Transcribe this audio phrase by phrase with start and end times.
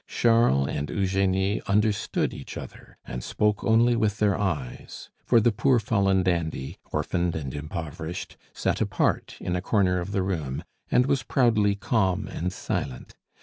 [0.07, 5.77] Charles and Eugenie understood each other and spoke only with their eyes; for the poor
[5.77, 11.21] fallen dandy, orphaned and impoverished, sat apart in a corner of the room, and was
[11.21, 13.13] proudly calm and silent.